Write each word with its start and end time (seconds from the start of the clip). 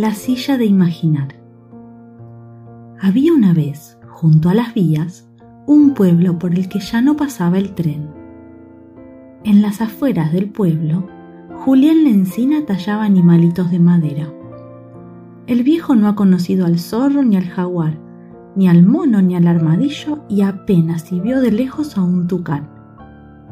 La 0.00 0.14
silla 0.14 0.56
de 0.56 0.64
imaginar. 0.64 1.34
Había 3.02 3.34
una 3.34 3.52
vez, 3.52 3.98
junto 4.08 4.48
a 4.48 4.54
las 4.54 4.72
vías, 4.72 5.28
un 5.66 5.92
pueblo 5.92 6.38
por 6.38 6.54
el 6.54 6.70
que 6.70 6.80
ya 6.80 7.02
no 7.02 7.18
pasaba 7.18 7.58
el 7.58 7.74
tren. 7.74 8.08
En 9.44 9.60
las 9.60 9.82
afueras 9.82 10.32
del 10.32 10.48
pueblo, 10.48 11.06
Julián 11.54 12.04
Lencina 12.04 12.64
tallaba 12.64 13.04
animalitos 13.04 13.70
de 13.70 13.78
madera. 13.78 14.32
El 15.46 15.64
viejo 15.64 15.94
no 15.94 16.08
ha 16.08 16.14
conocido 16.14 16.64
al 16.64 16.78
zorro 16.78 17.22
ni 17.22 17.36
al 17.36 17.50
jaguar, 17.50 18.00
ni 18.56 18.70
al 18.70 18.82
mono 18.82 19.20
ni 19.20 19.36
al 19.36 19.46
armadillo 19.46 20.24
y 20.30 20.40
apenas 20.40 21.02
si 21.02 21.20
vio 21.20 21.42
de 21.42 21.52
lejos 21.52 21.98
a 21.98 22.02
un 22.02 22.26
tucán. 22.26 22.70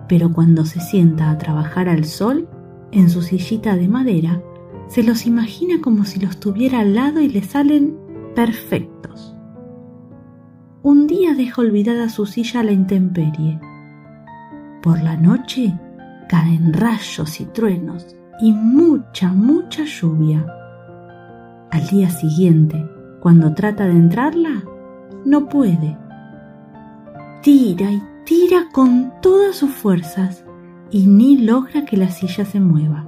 Pero 0.09 0.33
cuando 0.33 0.65
se 0.65 0.81
sienta 0.81 1.29
a 1.29 1.37
trabajar 1.37 1.91
al 1.91 2.07
sol, 2.07 2.49
en 2.91 3.11
su 3.11 3.21
sillita 3.21 3.77
de 3.77 3.87
madera, 3.87 4.41
se 4.89 5.03
los 5.03 5.27
imagina 5.27 5.81
como 5.83 6.05
si 6.05 6.19
los 6.19 6.41
tuviera 6.41 6.81
al 6.81 6.95
lado 6.95 7.21
y 7.21 7.29
le 7.29 7.43
salen 7.43 7.97
perfectos. 8.35 9.37
Un 10.83 11.07
día 11.07 11.35
deja 11.35 11.61
olvidada 11.61 12.09
su 12.09 12.25
silla 12.25 12.61
a 12.61 12.65
la 12.65 12.73
intemperie. 12.73 13.61
Por 14.83 15.03
la 15.03 15.17
noche 15.17 15.79
caen 16.29 16.73
rayos 16.73 17.41
y 17.41 17.45
truenos 17.47 18.17
y 18.41 18.53
mucha, 18.53 19.31
mucha 19.33 19.85
lluvia. 19.85 20.47
Al 21.71 21.87
día 21.89 22.09
siguiente, 22.09 22.89
cuando 23.21 23.53
trata 23.53 23.85
de 23.85 23.93
entrarla, 23.93 24.63
no 25.27 25.49
puede. 25.49 25.99
Tira 27.43 27.91
y 27.91 28.03
tira 28.25 28.69
con 28.73 29.13
todas 29.21 29.57
sus 29.57 29.71
fuerzas 29.71 30.45
y 30.91 31.07
ni 31.07 31.37
logra 31.39 31.85
que 31.85 31.99
la 31.99 32.09
silla 32.09 32.47
se 32.47 32.61
mueva 32.61 33.08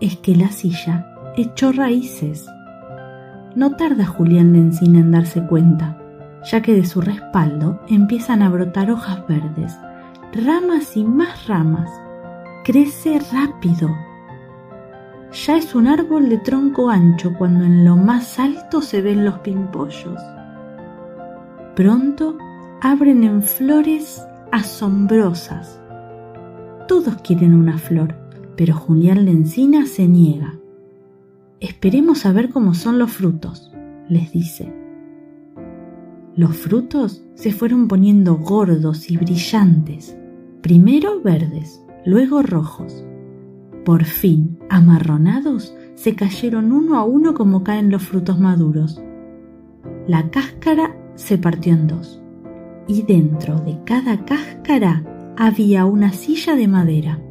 es 0.00 0.16
que 0.16 0.34
la 0.34 0.48
silla 0.48 1.06
echó 1.36 1.72
raíces. 1.72 2.46
No 3.54 3.76
tarda 3.76 4.06
Julián 4.06 4.52
Lencina 4.52 5.00
en 5.00 5.12
darse 5.12 5.44
cuenta, 5.46 5.96
ya 6.50 6.60
que 6.62 6.74
de 6.74 6.84
su 6.84 7.00
respaldo 7.00 7.80
empiezan 7.88 8.42
a 8.42 8.48
brotar 8.48 8.90
hojas 8.90 9.26
verdes, 9.28 9.78
ramas 10.32 10.96
y 10.96 11.04
más 11.04 11.46
ramas. 11.46 11.90
Crece 12.64 13.20
rápido. 13.32 13.90
Ya 15.32 15.56
es 15.56 15.74
un 15.74 15.86
árbol 15.86 16.28
de 16.28 16.38
tronco 16.38 16.90
ancho 16.90 17.34
cuando 17.36 17.64
en 17.64 17.84
lo 17.84 17.96
más 17.96 18.38
alto 18.38 18.80
se 18.82 19.02
ven 19.02 19.24
los 19.24 19.38
pimpollos. 19.40 20.20
Pronto 21.74 22.38
abren 22.80 23.24
en 23.24 23.42
flores 23.42 24.24
asombrosas. 24.52 25.80
Todos 26.86 27.16
quieren 27.22 27.54
una 27.54 27.78
flor 27.78 28.23
pero 28.56 28.74
Julián 28.74 29.24
Lencina 29.24 29.86
se 29.86 30.08
niega. 30.08 30.58
Esperemos 31.60 32.26
a 32.26 32.32
ver 32.32 32.50
cómo 32.50 32.74
son 32.74 32.98
los 32.98 33.12
frutos, 33.12 33.72
les 34.08 34.32
dice. 34.32 34.72
Los 36.36 36.56
frutos 36.56 37.24
se 37.34 37.52
fueron 37.52 37.88
poniendo 37.88 38.36
gordos 38.36 39.10
y 39.10 39.16
brillantes, 39.16 40.16
primero 40.62 41.20
verdes, 41.22 41.80
luego 42.04 42.42
rojos. 42.42 43.04
Por 43.84 44.04
fin, 44.04 44.58
amarronados, 44.68 45.76
se 45.94 46.14
cayeron 46.14 46.72
uno 46.72 46.96
a 46.96 47.04
uno 47.04 47.34
como 47.34 47.62
caen 47.62 47.90
los 47.90 48.02
frutos 48.02 48.38
maduros. 48.40 49.00
La 50.06 50.30
cáscara 50.30 50.96
se 51.14 51.38
partió 51.38 51.72
en 51.72 51.86
dos, 51.86 52.20
y 52.88 53.02
dentro 53.02 53.60
de 53.60 53.78
cada 53.84 54.24
cáscara 54.24 55.04
había 55.36 55.84
una 55.86 56.12
silla 56.12 56.56
de 56.56 56.68
madera. 56.68 57.23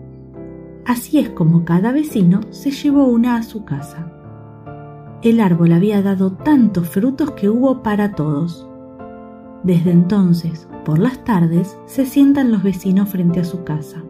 Así 0.85 1.19
es 1.19 1.29
como 1.29 1.63
cada 1.63 1.91
vecino 1.91 2.41
se 2.49 2.71
llevó 2.71 3.05
una 3.05 3.37
a 3.37 3.43
su 3.43 3.63
casa. 3.63 4.11
El 5.21 5.39
árbol 5.39 5.71
había 5.71 6.01
dado 6.01 6.33
tantos 6.33 6.89
frutos 6.89 7.31
que 7.31 7.49
hubo 7.49 7.81
para 7.81 8.11
todos. 8.11 8.67
Desde 9.63 9.91
entonces, 9.91 10.67
por 10.83 10.99
las 10.99 11.23
tardes, 11.23 11.77
se 11.85 12.05
sientan 12.05 12.51
los 12.51 12.63
vecinos 12.63 13.07
frente 13.07 13.39
a 13.39 13.45
su 13.45 13.63
casa. 13.63 14.03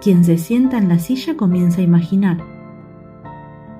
Quien 0.00 0.24
se 0.24 0.38
sienta 0.38 0.78
en 0.78 0.88
la 0.88 1.00
silla 1.00 1.36
comienza 1.36 1.80
a 1.80 1.84
imaginar. 1.84 2.38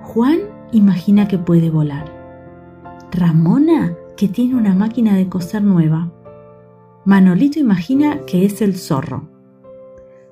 Juan 0.02 0.40
imagina 0.72 1.28
que 1.28 1.38
puede 1.38 1.70
volar. 1.70 2.12
Ramona 3.12 3.94
que 4.16 4.26
tiene 4.26 4.56
una 4.56 4.74
máquina 4.74 5.14
de 5.14 5.28
coser 5.28 5.62
nueva. 5.62 6.10
Manolito 7.04 7.60
imagina 7.60 8.18
que 8.26 8.44
es 8.44 8.60
el 8.62 8.76
zorro. 8.76 9.37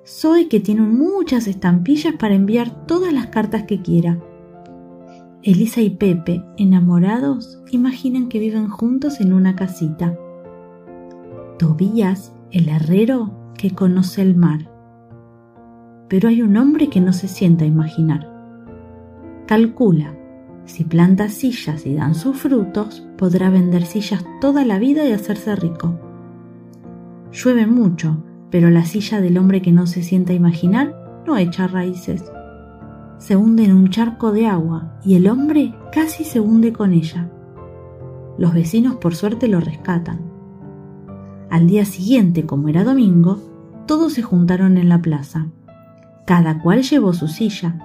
Zoe 0.06 0.49
que 0.49 0.61
tiene 0.61 0.83
muchas 0.83 1.49
estampillas 1.49 2.15
para 2.15 2.37
enviar 2.37 2.87
todas 2.87 3.12
las 3.12 3.27
cartas 3.27 3.65
que 3.65 3.83
quiera. 3.83 4.21
Elisa 5.43 5.81
y 5.81 5.91
Pepe, 5.91 6.44
enamorados, 6.56 7.61
imaginan 7.72 8.28
que 8.28 8.39
viven 8.39 8.69
juntos 8.69 9.21
en 9.21 9.33
una 9.33 9.56
casita. 9.56 10.16
Tobías, 11.59 12.33
el 12.53 12.69
herrero, 12.69 13.33
que 13.59 13.72
conoce 13.72 14.22
el 14.22 14.37
mar. 14.37 14.71
Pero 16.09 16.28
hay 16.28 16.41
un 16.41 16.56
hombre 16.56 16.89
que 16.89 17.00
no 17.00 17.12
se 17.12 17.27
sienta 17.27 17.65
a 17.65 17.69
imaginar. 17.69 18.33
Calcula, 19.47 20.16
si 20.66 20.84
planta 20.84 21.28
sillas 21.28 21.84
y 21.84 21.95
dan 21.95 22.15
sus 22.15 22.37
frutos, 22.37 23.05
podrá 23.19 23.50
vender 23.50 23.84
sillas 23.84 24.25
toda 24.41 24.65
la 24.65 24.78
vida 24.78 25.05
y 25.05 25.11
hacerse 25.11 25.56
rico. 25.56 25.99
Llueve 27.33 27.66
mucho, 27.66 28.22
pero 28.51 28.71
la 28.71 28.84
silla 28.84 29.21
del 29.21 29.39
hombre 29.39 29.62
que 29.62 29.73
no 29.73 29.87
se 29.87 30.03
sienta 30.03 30.33
a 30.33 30.37
imaginar 30.37 30.95
no 31.27 31.37
echa 31.37 31.67
raíces. 31.67 32.25
Se 33.19 33.37
hunde 33.37 33.65
en 33.65 33.75
un 33.75 33.91
charco 33.91 34.33
de 34.33 34.47
agua 34.47 34.99
y 35.05 35.15
el 35.15 35.29
hombre 35.29 35.75
casi 35.93 36.25
se 36.25 36.41
hunde 36.41 36.73
con 36.73 36.93
ella. 36.93 37.31
Los 38.39 38.53
vecinos 38.53 38.97
por 38.97 39.15
suerte 39.15 39.49
lo 39.49 39.61
rescatan. 39.61 40.21
Al 41.51 41.67
día 41.67 41.84
siguiente, 41.84 42.45
como 42.45 42.69
era 42.69 42.84
domingo, 42.84 43.41
todos 43.87 44.12
se 44.12 44.23
juntaron 44.23 44.77
en 44.77 44.89
la 44.89 45.01
plaza. 45.01 45.47
Cada 46.27 46.61
cual 46.61 46.83
llevó 46.83 47.13
su 47.13 47.28
silla. 47.28 47.78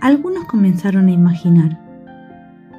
Algunos 0.00 0.44
comenzaron 0.44 1.08
a 1.08 1.12
imaginar. 1.12 1.80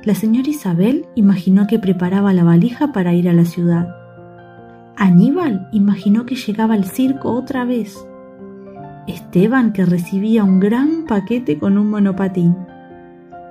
La 0.04 0.16
señora 0.16 0.50
Isabel 0.50 1.06
imaginó 1.16 1.68
que 1.68 1.80
preparaba 1.80 2.34
la 2.34 2.44
valija 2.44 2.92
para 2.92 3.14
ir 3.14 3.28
a 3.28 3.34
la 3.34 3.46
ciudad. 3.46 3.95
Aníbal 4.98 5.68
imaginó 5.72 6.26
que 6.26 6.36
llegaba 6.36 6.74
al 6.74 6.86
circo 6.86 7.32
otra 7.32 7.66
vez. 7.66 8.08
Esteban 9.08 9.74
que 9.74 9.86
recibía 9.86 10.44
un 10.44 10.60
gran 10.60 11.06
paquete 11.06 11.60
con 11.60 11.78
un 11.78 11.90
monopatín. 11.90 12.56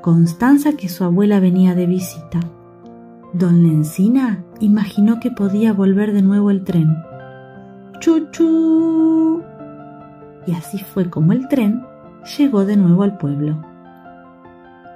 Constanza 0.02 0.72
que 0.72 0.88
su 0.88 1.04
abuela 1.04 1.40
venía 1.40 1.74
de 1.74 1.86
visita. 1.86 2.40
Don 3.34 3.62
Lencina 3.62 4.44
imaginó 4.60 5.20
que 5.20 5.30
podía 5.30 5.72
volver 5.72 6.12
de 6.12 6.22
nuevo 6.22 6.50
el 6.50 6.64
tren. 6.64 6.96
¡Chuchu! 8.00 9.42
Y 10.46 10.52
así 10.52 10.78
fue 10.78 11.10
como 11.10 11.32
el 11.32 11.48
tren 11.48 11.82
llegó 12.38 12.64
de 12.64 12.76
nuevo 12.76 13.02
al 13.02 13.18
pueblo. 13.18 13.62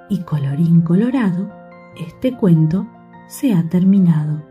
Y 0.08 0.18
colorín 0.20 0.80
colorado, 0.80 1.50
este 1.96 2.34
cuento 2.36 2.86
se 3.28 3.54
ha 3.54 3.68
terminado. 3.68 4.47